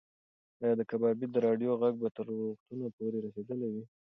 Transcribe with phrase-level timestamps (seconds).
[0.61, 3.83] ایا د کبابي د راډیو غږ به تر روغتونه پورې رسېدلی وي؟